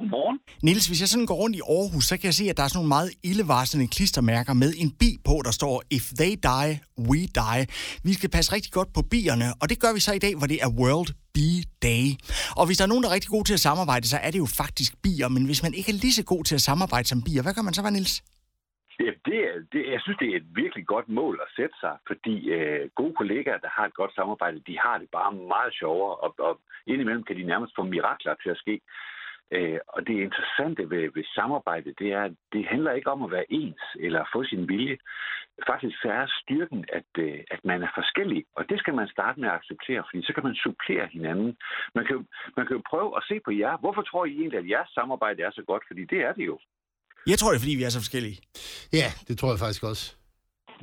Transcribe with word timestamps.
Godmorgen. 0.00 0.38
Niels, 0.66 0.86
hvis 0.88 1.00
jeg 1.02 1.08
sådan 1.12 1.30
går 1.30 1.38
rundt 1.42 1.56
i 1.60 1.62
Aarhus, 1.76 2.04
så 2.10 2.14
kan 2.18 2.26
jeg 2.30 2.36
se, 2.40 2.44
at 2.50 2.56
der 2.58 2.64
er 2.64 2.70
sådan 2.70 2.78
nogle 2.80 2.94
meget 2.96 3.10
ildevarslende 3.30 3.88
klistermærker 3.96 4.54
med 4.62 4.70
en 4.82 4.90
bi 5.00 5.10
på, 5.28 5.34
der 5.48 5.54
står 5.60 5.74
If 5.96 6.06
they 6.20 6.32
die, 6.50 6.72
we 7.08 7.20
die. 7.40 7.62
Vi 8.08 8.12
skal 8.18 8.30
passe 8.36 8.48
rigtig 8.56 8.72
godt 8.78 8.90
på 8.96 9.02
bierne, 9.12 9.48
og 9.60 9.66
det 9.70 9.78
gør 9.82 9.92
vi 9.96 10.00
så 10.06 10.12
i 10.18 10.22
dag, 10.26 10.34
hvor 10.38 10.48
det 10.52 10.58
er 10.64 10.70
World 10.80 11.10
Bee 11.34 11.60
Day. 11.88 12.04
Og 12.58 12.64
hvis 12.66 12.76
der 12.78 12.84
er 12.86 12.92
nogen, 12.92 13.02
der 13.04 13.10
er 13.10 13.16
rigtig 13.18 13.32
gode 13.36 13.46
til 13.48 13.58
at 13.58 13.66
samarbejde, 13.68 14.06
så 14.14 14.18
er 14.26 14.30
det 14.34 14.40
jo 14.44 14.48
faktisk 14.62 14.92
bier, 15.04 15.28
men 15.34 15.42
hvis 15.48 15.60
man 15.64 15.72
ikke 15.78 15.90
er 15.94 15.98
lige 16.04 16.18
så 16.20 16.24
god 16.32 16.42
til 16.48 16.54
at 16.58 16.66
samarbejde 16.70 17.06
som 17.12 17.20
bier, 17.26 17.42
hvad 17.42 17.54
gør 17.56 17.64
man 17.66 17.74
så, 17.76 17.82
hvad, 17.84 17.94
Niels? 17.96 18.16
Ja, 19.04 19.12
det 19.28 19.38
er, 19.48 19.54
det, 19.72 19.80
jeg 19.94 20.00
synes, 20.02 20.18
det 20.22 20.28
er 20.28 20.36
et 20.36 20.48
virkelig 20.62 20.84
godt 20.94 21.08
mål 21.20 21.34
at 21.44 21.52
sætte 21.56 21.76
sig, 21.84 21.94
fordi 22.10 22.34
øh, 22.56 22.82
gode 23.00 23.14
kollegaer, 23.20 23.64
der 23.64 23.70
har 23.76 23.84
et 23.86 23.98
godt 24.00 24.14
samarbejde, 24.14 24.66
de 24.70 24.76
har 24.84 24.96
det 24.98 25.08
bare 25.18 25.32
meget 25.54 25.72
sjovere, 25.80 26.14
og, 26.24 26.30
og 26.48 26.54
indimellem 26.92 27.24
kan 27.24 27.36
de 27.36 27.50
nærmest 27.52 27.72
få 27.76 27.82
mirakler 27.94 28.34
til 28.42 28.50
at 28.54 28.60
ske. 28.64 28.74
Øh, 29.56 29.78
og 29.88 30.00
det 30.06 30.14
interessante 30.26 30.90
ved, 30.90 31.04
ved 31.14 31.24
samarbejde, 31.34 31.94
det 31.98 32.08
er, 32.12 32.22
at 32.22 32.34
det 32.52 32.66
handler 32.72 32.92
ikke 32.92 33.10
om 33.10 33.22
at 33.22 33.30
være 33.30 33.52
ens 33.52 33.84
eller 34.00 34.30
få 34.32 34.44
sin 34.44 34.68
vilje. 34.68 34.96
Faktisk 35.70 35.96
så 36.02 36.08
er 36.20 36.26
styrken, 36.42 36.84
at, 36.98 37.10
øh, 37.18 37.38
at 37.50 37.60
man 37.64 37.82
er 37.82 37.92
forskellig, 38.00 38.44
og 38.56 38.62
det 38.70 38.78
skal 38.78 38.94
man 38.94 39.08
starte 39.08 39.40
med 39.40 39.48
at 39.48 39.54
acceptere, 39.54 40.02
fordi 40.06 40.26
så 40.26 40.32
kan 40.34 40.44
man 40.44 40.54
supplere 40.54 41.06
hinanden. 41.12 41.56
Man 41.94 42.04
kan, 42.06 42.16
jo, 42.16 42.22
man 42.56 42.66
kan 42.66 42.76
jo 42.76 42.82
prøve 42.90 43.10
at 43.16 43.22
se 43.28 43.40
på 43.44 43.50
jer. 43.50 43.76
Hvorfor 43.82 44.02
tror 44.02 44.24
I 44.24 44.32
egentlig, 44.40 44.58
at 44.58 44.70
jeres 44.74 44.90
samarbejde 44.98 45.42
er 45.42 45.50
så 45.50 45.62
godt? 45.70 45.82
Fordi 45.88 46.02
det 46.04 46.20
er 46.28 46.32
det 46.32 46.46
jo. 46.46 46.58
Jeg 47.26 47.38
tror, 47.38 47.48
det 47.50 47.56
er, 47.56 47.64
fordi 47.64 47.76
vi 47.80 47.82
er 47.82 47.94
så 47.96 48.00
forskellige. 48.04 48.38
Ja, 48.92 49.08
det 49.28 49.38
tror 49.38 49.50
jeg 49.52 49.58
faktisk 49.58 49.82
også. 49.82 50.19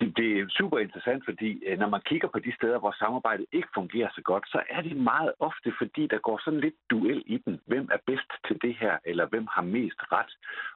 Det, 0.00 0.16
det 0.16 0.38
er 0.38 0.46
super 0.48 0.78
interessant, 0.78 1.24
fordi 1.24 1.64
øh, 1.66 1.78
når 1.78 1.88
man 1.88 2.00
kigger 2.00 2.28
på 2.28 2.38
de 2.38 2.54
steder, 2.54 2.78
hvor 2.78 2.94
samarbejdet 2.98 3.46
ikke 3.52 3.68
fungerer 3.74 4.08
så 4.14 4.22
godt, 4.22 4.44
så 4.48 4.62
er 4.70 4.80
det 4.82 4.96
meget 4.96 5.32
ofte, 5.38 5.72
fordi 5.78 6.06
der 6.06 6.18
går 6.18 6.40
sådan 6.44 6.60
lidt 6.60 6.74
duel 6.90 7.22
i 7.26 7.38
den. 7.44 7.60
Hvem 7.66 7.88
er 7.92 7.98
bedst 8.06 8.30
til 8.46 8.62
det 8.62 8.74
her, 8.74 8.98
eller 9.04 9.26
hvem 9.26 9.46
har 9.50 9.62
mest 9.62 10.00
ret? 10.12 10.32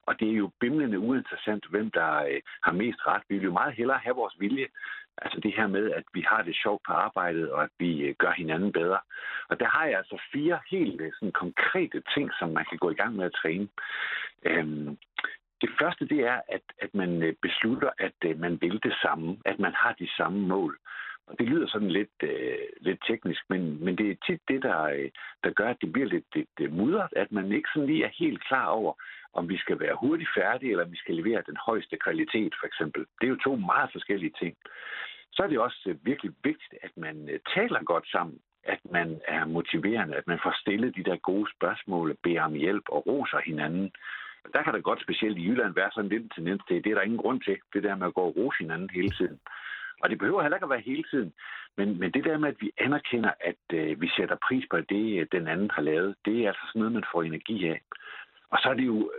Og 0.07 0.19
det 0.19 0.29
er 0.29 0.37
jo 0.43 0.51
bimlende 0.59 0.99
uinteressant, 0.99 1.65
hvem 1.69 1.91
der 1.91 2.11
øh, 2.15 2.41
har 2.63 2.71
mest 2.71 3.07
ret. 3.07 3.23
Vi 3.29 3.35
vil 3.37 3.45
jo 3.45 3.51
meget 3.51 3.73
hellere 3.73 3.97
have 3.97 4.15
vores 4.15 4.35
vilje. 4.39 4.67
Altså 5.17 5.39
det 5.39 5.53
her 5.57 5.67
med, 5.67 5.91
at 5.91 6.03
vi 6.13 6.21
har 6.27 6.41
det 6.41 6.55
sjovt 6.63 6.81
på 6.87 6.93
arbejdet, 6.93 7.51
og 7.51 7.63
at 7.63 7.69
vi 7.79 8.01
øh, 8.01 8.15
gør 8.17 8.31
hinanden 8.31 8.71
bedre. 8.71 8.99
Og 9.49 9.59
der 9.59 9.67
har 9.67 9.85
jeg 9.85 9.97
altså 9.97 10.21
fire 10.33 10.59
helt 10.71 11.01
øh, 11.01 11.11
sådan, 11.13 11.31
konkrete 11.31 12.03
ting, 12.15 12.31
som 12.39 12.49
man 12.49 12.65
kan 12.69 12.77
gå 12.77 12.89
i 12.89 12.99
gang 13.01 13.15
med 13.15 13.25
at 13.25 13.37
træne. 13.41 13.67
Øhm, 14.45 14.97
det 15.63 15.71
første, 15.81 16.03
det 16.13 16.19
er, 16.31 16.39
at, 16.55 16.65
at 16.85 16.91
man 16.93 17.23
øh, 17.23 17.33
beslutter, 17.41 17.89
at 17.97 18.17
øh, 18.25 18.39
man 18.39 18.61
vil 18.61 18.79
det 18.83 18.95
samme, 19.01 19.37
at 19.45 19.59
man 19.59 19.73
har 19.73 19.93
de 19.99 20.09
samme 20.17 20.39
mål. 20.53 20.77
Og 21.27 21.39
det 21.39 21.47
lyder 21.47 21.67
sådan 21.67 21.91
lidt, 21.99 22.17
øh, 22.23 22.65
lidt 22.81 22.99
teknisk, 23.07 23.43
men, 23.49 23.85
men 23.85 23.97
det 23.97 24.07
er 24.11 24.15
tit 24.25 24.41
det, 24.47 24.63
der, 24.63 24.81
øh, 24.83 25.09
der 25.43 25.51
gør, 25.59 25.69
at 25.69 25.81
det 25.81 25.93
bliver 25.93 26.07
lidt, 26.07 26.25
lidt 26.35 26.55
øh, 26.59 26.73
mudret, 26.73 27.13
at 27.15 27.31
man 27.31 27.51
ikke 27.51 27.69
sådan 27.73 27.87
lige 27.87 28.03
er 28.03 28.19
helt 28.19 28.43
klar 28.47 28.65
over, 28.65 28.93
om 29.33 29.49
vi 29.49 29.57
skal 29.57 29.79
være 29.79 29.95
hurtigt 30.01 30.29
færdige, 30.37 30.71
eller 30.71 30.85
om 30.85 30.91
vi 30.91 30.97
skal 30.97 31.15
levere 31.15 31.43
den 31.45 31.57
højeste 31.65 31.97
kvalitet, 31.97 32.53
for 32.59 32.67
eksempel. 32.67 33.05
Det 33.21 33.25
er 33.25 33.33
jo 33.35 33.43
to 33.43 33.55
meget 33.55 33.89
forskellige 33.91 34.33
ting. 34.39 34.55
Så 35.31 35.43
er 35.43 35.47
det 35.47 35.59
også 35.59 35.95
virkelig 36.03 36.31
vigtigt, 36.43 36.73
at 36.81 36.91
man 36.95 37.39
taler 37.55 37.83
godt 37.83 38.07
sammen, 38.07 38.39
at 38.63 38.79
man 38.91 39.21
er 39.27 39.45
motiverende, 39.45 40.15
at 40.15 40.27
man 40.27 40.39
får 40.43 40.55
stillet 40.61 40.95
de 40.95 41.03
der 41.03 41.15
gode 41.15 41.47
spørgsmål, 41.55 42.17
beder 42.23 42.41
om 42.41 42.53
hjælp 42.53 42.83
og 42.89 43.07
roser 43.07 43.39
hinanden. 43.45 43.91
Der 44.53 44.63
kan 44.63 44.73
der 44.73 44.81
godt 44.81 45.01
specielt 45.01 45.37
i 45.37 45.47
Jylland 45.47 45.73
være 45.73 45.91
sådan 45.93 46.09
lidt 46.09 46.23
en 46.23 46.29
tendens 46.29 46.61
til, 46.67 46.83
det 46.83 46.91
er 46.91 46.95
der 46.95 47.01
ingen 47.01 47.23
grund 47.23 47.41
til, 47.41 47.57
det 47.73 47.83
der 47.83 47.95
med 47.95 48.07
at 48.07 48.13
gå 48.13 48.21
og 48.21 48.35
rose 48.35 48.57
hinanden 48.59 48.89
hele 48.89 49.09
tiden. 49.09 49.39
Og 50.01 50.09
det 50.09 50.17
behøver 50.19 50.41
heller 50.41 50.57
ikke 50.57 50.65
at 50.65 50.69
være 50.69 50.89
hele 50.91 51.03
tiden. 51.03 51.33
Men, 51.77 51.99
men 51.99 52.11
det 52.11 52.23
der 52.23 52.37
med, 52.37 52.49
at 52.49 52.61
vi 52.61 52.71
anerkender, 52.77 53.31
at 53.39 53.63
øh, 53.73 54.01
vi 54.01 54.09
sætter 54.17 54.35
pris 54.47 54.65
på 54.71 54.77
det, 54.81 55.19
øh, 55.19 55.27
den 55.31 55.47
anden 55.47 55.71
har 55.71 55.81
lavet, 55.81 56.15
det 56.25 56.43
er 56.43 56.47
altså 56.47 56.63
sådan 56.67 56.79
noget, 56.79 56.93
man 56.93 57.09
får 57.11 57.23
energi 57.23 57.67
af. 57.67 57.81
Og 58.49 58.57
så 58.61 58.69
er 58.69 58.73
det 58.73 58.85
jo 58.85 59.11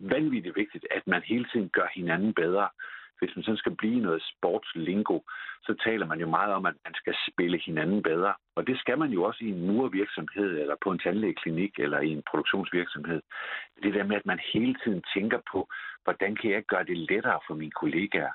vanvittigt 0.00 0.56
vigtigt, 0.56 0.86
at 0.90 1.06
man 1.06 1.22
hele 1.22 1.46
tiden 1.52 1.68
gør 1.68 1.88
hinanden 1.94 2.34
bedre 2.34 2.68
hvis 3.18 3.36
man 3.36 3.42
sådan 3.42 3.62
skal 3.62 3.76
blive 3.76 4.00
noget 4.00 4.22
sportslingo, 4.32 5.20
så 5.62 5.74
taler 5.84 6.06
man 6.06 6.20
jo 6.20 6.28
meget 6.28 6.52
om, 6.54 6.66
at 6.66 6.74
man 6.84 6.94
skal 6.94 7.14
spille 7.28 7.58
hinanden 7.66 8.02
bedre. 8.02 8.34
Og 8.56 8.66
det 8.66 8.78
skal 8.78 8.98
man 8.98 9.10
jo 9.10 9.22
også 9.22 9.44
i 9.44 9.48
en 9.48 9.66
murvirksomhed, 9.66 10.60
eller 10.60 10.76
på 10.84 10.90
en 10.90 10.98
tandlægeklinik, 10.98 11.78
eller 11.78 12.00
i 12.00 12.10
en 12.10 12.22
produktionsvirksomhed. 12.30 13.22
Det 13.82 13.94
der 13.94 14.04
med, 14.04 14.16
at 14.16 14.26
man 14.26 14.40
hele 14.52 14.74
tiden 14.84 15.02
tænker 15.14 15.40
på, 15.52 15.68
hvordan 16.04 16.36
kan 16.36 16.50
jeg 16.50 16.62
gøre 16.62 16.84
det 16.84 16.96
lettere 16.96 17.40
for 17.46 17.54
mine 17.54 17.70
kollegaer? 17.70 18.32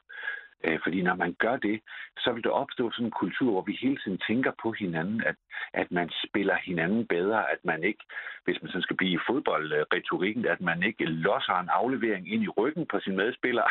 Øh, 0.63 0.79
fordi 0.83 1.01
når 1.01 1.15
man 1.15 1.33
gør 1.39 1.57
det, 1.57 1.81
så 2.17 2.31
vil 2.31 2.43
der 2.43 2.49
opstå 2.49 2.91
sådan 2.91 3.05
en 3.05 3.11
kultur, 3.11 3.51
hvor 3.51 3.61
vi 3.61 3.77
hele 3.81 3.97
tiden 3.97 4.19
tænker 4.27 4.51
på 4.63 4.71
hinanden, 4.71 5.23
at, 5.23 5.35
at 5.73 5.91
man 5.91 6.09
spiller 6.27 6.55
hinanden 6.55 7.07
bedre, 7.07 7.51
at 7.51 7.59
man 7.63 7.83
ikke, 7.83 8.03
hvis 8.45 8.61
man 8.61 8.69
sådan 8.69 8.81
skal 8.81 8.97
blive 8.97 9.11
i 9.11 9.25
fodboldretorikken, 9.27 10.45
at 10.45 10.61
man 10.61 10.83
ikke 10.83 11.05
losser 11.05 11.53
en 11.53 11.69
aflevering 11.69 12.33
ind 12.33 12.43
i 12.43 12.47
ryggen 12.47 12.85
på 12.85 12.99
sin 12.99 13.15
medspiller, 13.15 13.63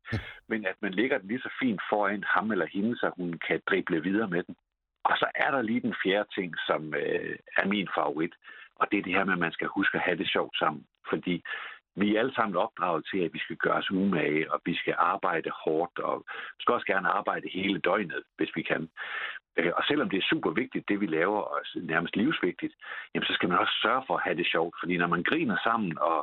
men 0.50 0.66
at 0.66 0.76
man 0.80 0.94
lægger 0.94 1.18
den 1.18 1.28
lige 1.28 1.40
så 1.40 1.50
fint 1.62 1.80
foran 1.90 2.24
ham 2.26 2.50
eller 2.50 2.66
hende, 2.66 2.96
så 2.96 3.10
hun 3.16 3.40
kan 3.46 3.60
drible 3.70 4.02
videre 4.02 4.28
med 4.28 4.42
den. 4.42 4.56
Og 5.04 5.16
så 5.18 5.26
er 5.34 5.50
der 5.50 5.62
lige 5.62 5.80
den 5.80 5.94
fjerde 6.04 6.28
ting, 6.34 6.54
som 6.66 6.94
øh, 6.94 7.36
er 7.56 7.66
min 7.66 7.88
favorit, 7.94 8.34
og 8.76 8.86
det 8.90 8.98
er 8.98 9.02
det 9.02 9.12
her 9.12 9.24
med, 9.24 9.32
at 9.32 9.38
man 9.46 9.52
skal 9.52 9.68
huske 9.68 9.96
at 9.96 10.04
have 10.06 10.18
det 10.18 10.28
sjovt 10.28 10.56
sammen. 10.58 10.86
Fordi 11.10 11.44
vi 12.00 12.06
er 12.14 12.20
alle 12.20 12.34
sammen 12.34 12.56
opdraget 12.56 13.02
til, 13.10 13.18
at 13.26 13.34
vi 13.36 13.38
skal 13.38 13.56
gøre 13.56 13.78
os 13.82 13.90
umage, 13.90 14.52
og 14.52 14.58
vi 14.64 14.74
skal 14.76 14.94
arbejde 14.98 15.50
hårdt, 15.64 15.98
og 15.98 16.16
vi 16.56 16.60
skal 16.60 16.74
også 16.74 16.86
gerne 16.92 17.08
arbejde 17.08 17.46
hele 17.58 17.78
døgnet, 17.88 18.22
hvis 18.36 18.52
vi 18.56 18.62
kan. 18.62 18.82
Øh, 19.58 19.72
og 19.78 19.82
selvom 19.88 20.10
det 20.10 20.18
er 20.18 20.30
super 20.32 20.50
vigtigt, 20.50 20.88
det 20.88 21.00
vi 21.00 21.06
laver, 21.06 21.40
og 21.52 21.58
nærmest 21.92 22.16
livsvigtigt, 22.16 22.74
jamen, 23.12 23.26
så 23.26 23.34
skal 23.34 23.48
man 23.48 23.58
også 23.58 23.74
sørge 23.84 24.04
for 24.06 24.14
at 24.16 24.24
have 24.26 24.36
det 24.40 24.48
sjovt. 24.54 24.74
Fordi 24.80 24.94
når 24.96 25.10
man 25.14 25.22
griner 25.30 25.58
sammen 25.66 25.98
og, 25.98 26.20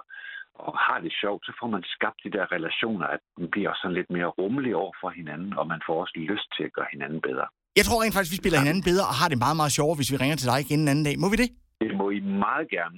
og 0.55 0.73
har 0.87 0.99
det 1.05 1.13
sjovt, 1.21 1.45
så 1.45 1.53
får 1.59 1.69
man 1.75 1.83
skabt 1.95 2.19
de 2.25 2.31
der 2.37 2.45
relationer, 2.55 3.07
at 3.15 3.21
man 3.37 3.49
bliver 3.51 3.69
også 3.69 3.81
sådan 3.81 3.97
lidt 3.99 4.09
mere 4.09 4.29
rummelig 4.39 4.75
over 4.75 4.93
for 5.01 5.09
hinanden, 5.09 5.51
og 5.59 5.67
man 5.67 5.81
får 5.87 6.01
også 6.01 6.13
lyst 6.31 6.47
til 6.57 6.63
at 6.63 6.73
gøre 6.73 6.89
hinanden 6.91 7.21
bedre. 7.21 7.47
Jeg 7.79 7.85
tror 7.85 7.97
rent 8.03 8.13
faktisk, 8.15 8.33
vi 8.35 8.41
spiller 8.43 8.59
hinanden 8.63 8.83
bedre 8.91 9.05
og 9.11 9.15
har 9.21 9.27
det 9.31 9.39
meget, 9.45 9.57
meget 9.61 9.73
sjovere, 9.77 9.97
hvis 9.99 10.11
vi 10.13 10.17
ringer 10.23 10.37
til 10.39 10.49
dig 10.51 10.59
igen 10.65 10.79
en 10.79 10.87
anden 10.93 11.05
dag. 11.09 11.15
Må 11.23 11.27
vi 11.33 11.37
det? 11.43 11.49
Det 11.83 11.91
må 11.99 12.05
I 12.17 12.19
meget 12.45 12.67
gerne. 12.77 12.97